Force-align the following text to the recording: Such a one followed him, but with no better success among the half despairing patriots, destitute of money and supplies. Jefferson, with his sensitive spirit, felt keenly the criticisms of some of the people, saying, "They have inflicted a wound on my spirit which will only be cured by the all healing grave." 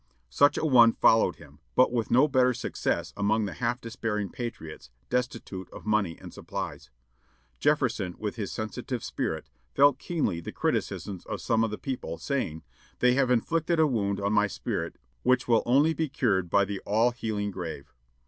Such 0.31 0.57
a 0.57 0.65
one 0.65 0.93
followed 0.93 1.35
him, 1.35 1.59
but 1.75 1.91
with 1.93 2.09
no 2.09 2.27
better 2.27 2.55
success 2.55 3.13
among 3.15 3.45
the 3.45 3.53
half 3.53 3.79
despairing 3.79 4.29
patriots, 4.29 4.89
destitute 5.11 5.69
of 5.69 5.85
money 5.85 6.17
and 6.19 6.33
supplies. 6.33 6.89
Jefferson, 7.59 8.15
with 8.17 8.35
his 8.35 8.51
sensitive 8.51 9.03
spirit, 9.03 9.47
felt 9.75 9.99
keenly 9.99 10.39
the 10.39 10.51
criticisms 10.51 11.23
of 11.27 11.39
some 11.39 11.63
of 11.63 11.69
the 11.69 11.77
people, 11.77 12.17
saying, 12.17 12.63
"They 12.97 13.13
have 13.13 13.29
inflicted 13.29 13.79
a 13.79 13.85
wound 13.85 14.19
on 14.19 14.33
my 14.33 14.47
spirit 14.47 14.95
which 15.21 15.47
will 15.47 15.61
only 15.67 15.93
be 15.93 16.09
cured 16.09 16.49
by 16.49 16.65
the 16.65 16.79
all 16.79 17.11
healing 17.11 17.51
grave." 17.51 17.93